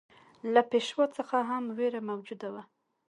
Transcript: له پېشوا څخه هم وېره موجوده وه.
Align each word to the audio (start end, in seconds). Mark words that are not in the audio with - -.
له 0.53 0.61
پېشوا 0.69 1.05
څخه 1.17 1.37
هم 1.49 1.63
وېره 1.77 2.01
موجوده 2.09 2.49
وه. 2.53 2.63